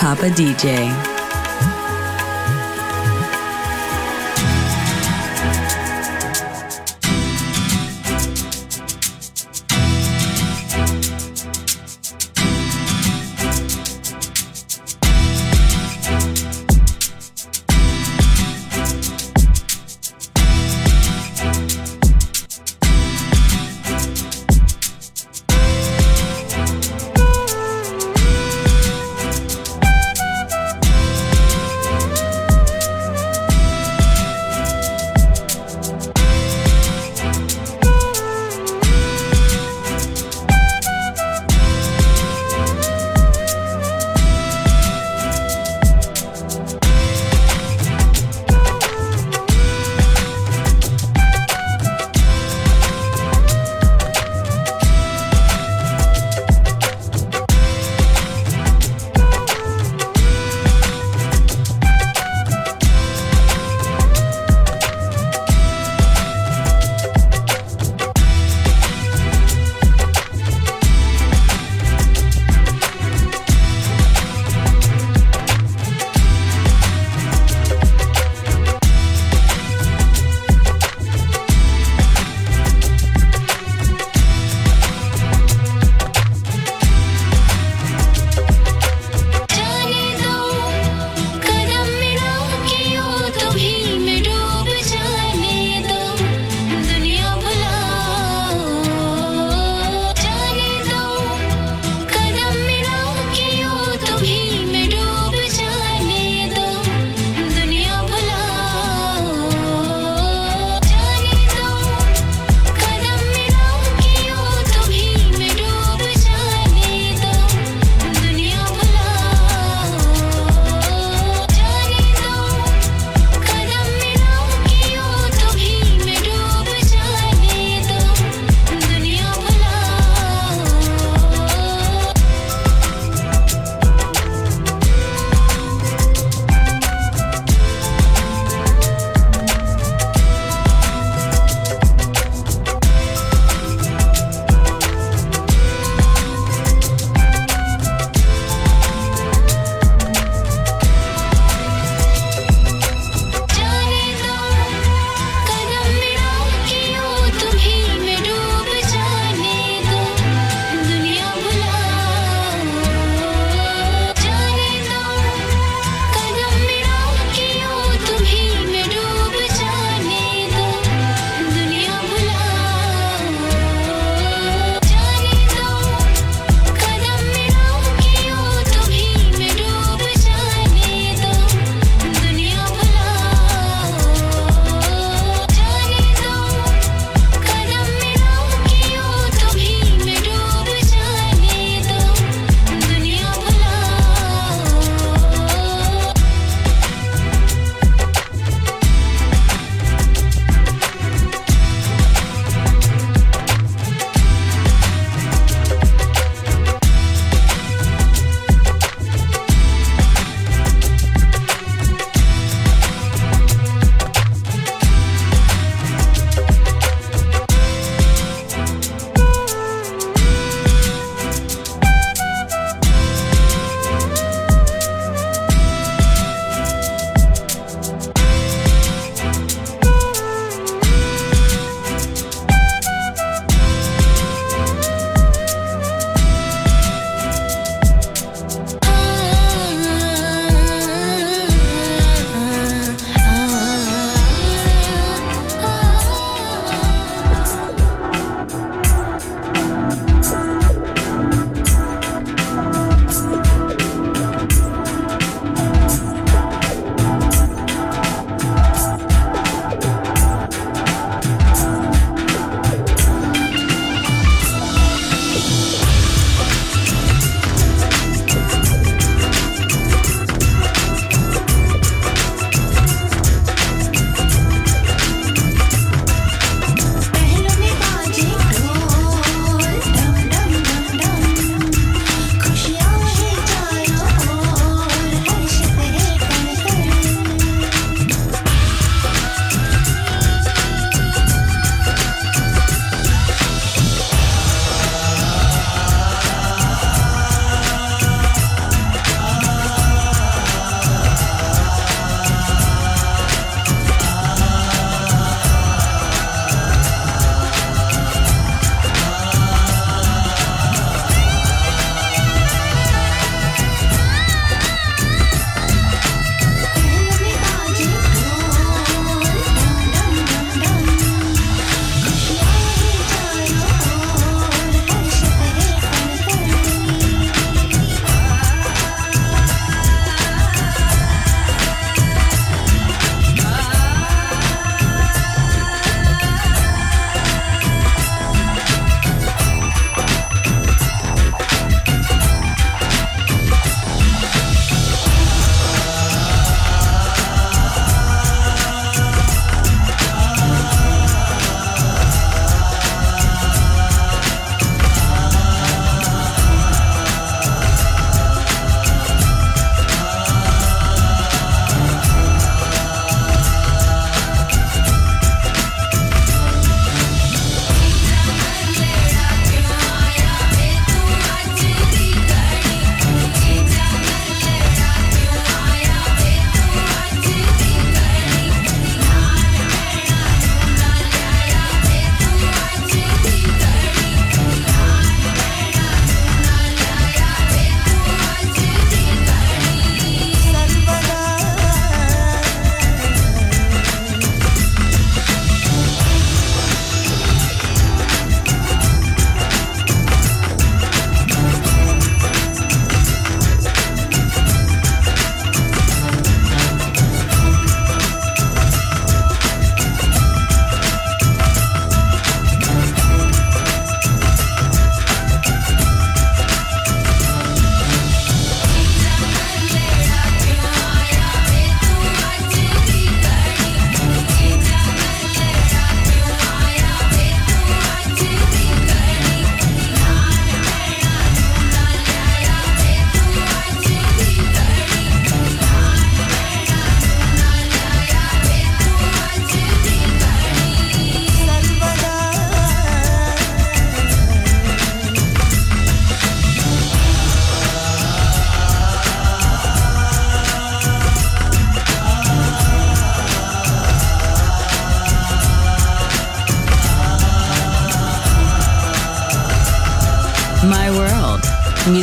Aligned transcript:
Papa 0.00 0.30
DJ. 0.30 1.09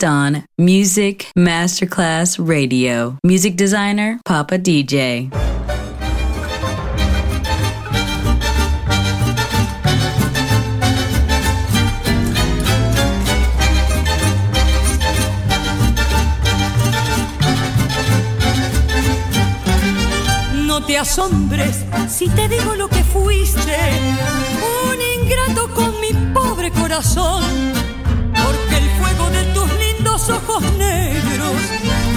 Just 0.00 0.04
on 0.04 0.44
Music 0.56 1.26
Masterclass 1.36 2.38
Radio. 2.38 3.18
Music 3.22 3.56
designer, 3.56 4.18
Papa 4.24 4.56
DJ. 4.56 5.30
No 20.66 20.80
te 20.82 20.96
asombres 20.96 21.84
si 22.08 22.28
te 22.28 22.48
digo 22.48 22.74
lo 22.74 22.88
que 22.88 23.04
fuiste, 23.04 23.76
un 24.88 24.98
ingrato 25.22 25.68
con 25.74 25.92
mi 26.00 26.12
pobre 26.32 26.70
corazón, 26.70 27.42
ojos 30.28 30.62
negros 30.76 31.56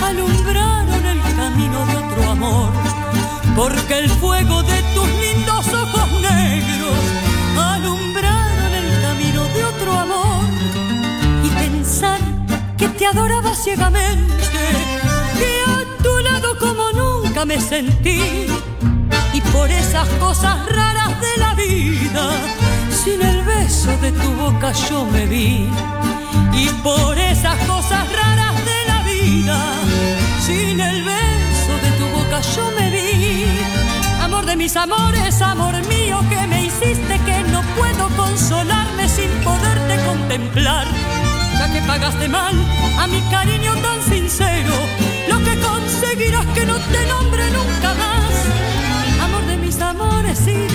alumbraron 0.04 1.06
el 1.06 1.22
camino 1.36 1.86
de 1.86 1.96
otro 1.96 2.32
amor, 2.32 2.70
porque 3.56 4.00
el 4.00 4.10
fuego 4.10 4.62
de 4.64 4.82
tus 4.94 5.08
lindos 5.08 5.66
ojos 5.68 6.12
negros 6.22 6.98
alumbraron 7.58 8.74
el 8.74 9.02
camino 9.02 9.44
de 9.46 9.64
otro 9.64 9.92
amor, 10.00 10.44
y 11.44 11.50
pensar 11.50 12.20
que 12.78 12.90
te 12.90 13.08
adoraba 13.08 13.56
ciegamente, 13.56 14.44
que 15.40 15.52
a 15.66 16.04
tu 16.04 16.20
lado 16.20 16.58
como 16.60 16.92
nunca 16.92 17.46
me 17.46 17.62
sentí, 17.62 18.48
y 19.34 19.42
por 19.54 19.70
esas 19.70 20.08
cosas 20.20 20.58
raras 20.70 21.22
de 21.22 21.38
la 21.38 21.54
vida, 21.56 22.32
sin 23.04 23.22
el 23.22 23.44
beso 23.44 23.96
de 24.02 24.12
tu 24.12 24.32
boca 24.34 24.74
yo 24.90 25.06
me 25.06 25.26
vi. 25.26 25.70
Y 26.56 26.70
por 26.84 27.18
esas 27.18 27.58
cosas 27.66 28.06
raras 28.12 28.56
de 28.66 28.80
la 28.88 29.04
vida, 29.04 29.58
sin 30.46 30.80
el 30.80 31.04
beso 31.04 31.74
de 31.82 31.92
tu 31.98 32.08
boca 32.16 32.42
yo 32.56 32.72
me 32.78 32.90
vi. 32.92 33.46
Amor 34.22 34.46
de 34.46 34.56
mis 34.56 34.76
amores, 34.76 35.42
amor 35.42 35.76
mío 35.88 36.20
que 36.30 36.48
me 36.48 36.66
hiciste 36.66 37.20
que 37.26 37.44
no 37.52 37.62
puedo 37.78 38.08
consolarme 38.16 39.10
sin 39.10 39.30
poderte 39.44 39.98
contemplar. 40.06 40.88
Ya 41.58 41.72
que 41.72 41.82
pagaste 41.82 42.28
mal 42.30 42.56
a 43.00 43.08
mi 43.08 43.22
cariño 43.30 43.74
tan 43.78 44.02
sincero, 44.04 44.74
lo 45.30 45.40
que 45.44 45.56
conseguirás 45.60 46.46
que 46.48 46.66
no 46.66 46.78
te 46.80 47.06
nombre 47.08 47.44
nunca 47.52 47.94
más. 47.94 49.24
Amor 49.24 49.46
de 49.48 49.58
mis 49.58 49.80
amores, 49.82 50.38
si 50.40 50.73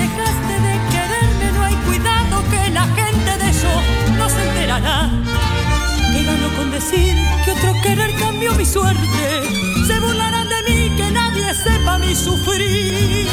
que 6.81 7.51
otro 7.51 7.75
querer 7.83 8.15
cambió 8.21 8.55
mi 8.55 8.65
suerte. 8.65 9.43
Se 9.87 9.99
burlarán 9.99 10.49
de 10.49 10.63
mí, 10.63 10.97
que 10.97 11.11
nadie 11.11 11.53
sepa 11.53 11.99
mi 11.99 12.15
sufrir. 12.15 13.27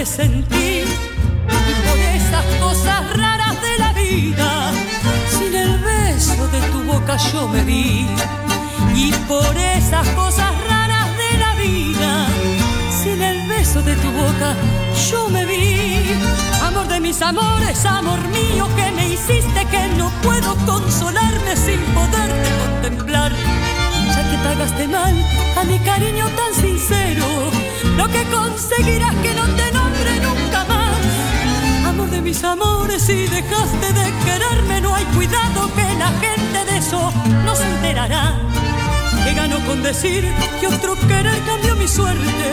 Me 0.00 0.06
sentí. 0.06 0.82
Y 1.68 1.74
por 1.86 1.98
esas 2.16 2.44
cosas 2.58 3.00
raras 3.18 3.54
de 3.60 3.78
la 3.78 3.92
vida, 3.92 4.72
sin 5.36 5.54
el 5.54 5.78
beso 5.78 6.48
de 6.48 6.60
tu 6.72 6.82
boca 6.84 7.16
yo 7.30 7.46
me 7.48 7.62
vi. 7.64 8.06
Y 8.94 9.12
por 9.28 9.54
esas 9.58 10.06
cosas 10.20 10.50
raras 10.70 11.08
de 11.22 11.30
la 11.44 11.52
vida, 11.66 12.26
sin 13.02 13.20
el 13.20 13.46
beso 13.46 13.82
de 13.82 13.94
tu 13.96 14.10
boca 14.12 14.48
yo 15.10 15.28
me 15.28 15.44
vi. 15.44 16.14
Amor 16.62 16.88
de 16.88 16.98
mis 17.00 17.20
amores, 17.20 17.84
amor 17.84 18.20
mío 18.28 18.68
que 18.76 18.90
me 18.92 19.06
hiciste 19.12 19.66
que 19.66 19.82
no 19.98 20.10
puedo 20.22 20.56
consolarme 20.64 21.56
sin 21.56 21.80
poderte 21.96 22.48
contemplar. 22.62 23.32
Pagaste 24.44 24.88
mal 24.88 25.14
a 25.56 25.64
mi 25.64 25.78
cariño 25.80 26.26
tan 26.28 26.54
sincero, 26.54 27.26
lo 27.96 28.08
que 28.08 28.24
conseguirás 28.24 29.14
que 29.16 29.34
no 29.34 29.44
te 29.58 29.70
nombre 29.72 30.12
nunca 30.20 30.64
más. 30.64 31.88
Amor 31.88 32.10
de 32.10 32.20
mis 32.20 32.42
amores, 32.42 33.02
si 33.02 33.26
dejaste 33.26 33.92
de 33.92 34.12
quererme, 34.24 34.80
no 34.80 34.94
hay 34.94 35.04
cuidado 35.16 35.70
que 35.74 35.94
la 35.98 36.08
gente 36.24 36.72
de 36.72 36.78
eso 36.78 37.12
no 37.44 37.54
se 37.54 37.64
enterará. 37.64 38.34
Que 39.24 39.34
gano 39.34 39.58
con 39.66 39.82
decir 39.82 40.24
que 40.60 40.66
otro 40.66 40.94
querer 41.06 41.38
cambió 41.44 41.76
mi 41.76 41.86
suerte. 41.86 42.46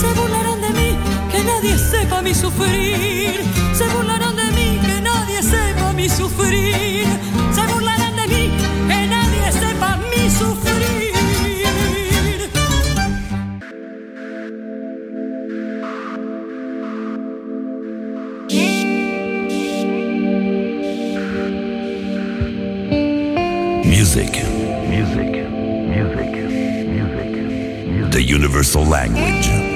Se 0.00 0.08
burlarán 0.18 0.60
de 0.62 0.70
mí, 0.70 0.96
que 1.30 1.44
nadie 1.44 1.78
sepa 1.78 2.22
mi 2.22 2.34
sufrir. 2.34 3.44
Se 3.74 3.86
burlarán 3.88 4.34
de 4.36 4.50
mí, 4.52 4.80
que 4.86 5.00
nadie 5.02 5.42
sepa 5.42 5.92
mi 5.92 6.08
sufrir. 6.08 7.06
Se 7.54 7.66
burlarán 7.72 8.16
de 8.16 8.26
mí, 8.28 8.50
que 8.88 9.06
nadie 9.06 9.52
sepa 9.52 9.98
mi 10.10 10.30
sufrir. 10.30 11.15
Music. 24.16 24.48
Music. 24.88 25.50
Music. 25.50 26.32
Music. 26.88 28.10
The 28.12 28.22
universal 28.22 28.82
language. 28.82 29.46
Language. 29.46 29.75